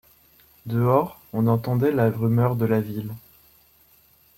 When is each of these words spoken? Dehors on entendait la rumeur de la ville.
Dehors 0.65 1.15
on 1.31 1.45
entendait 1.45 1.91
la 1.91 2.09
rumeur 2.09 2.55
de 2.55 2.65
la 2.65 2.81
ville. 2.81 3.11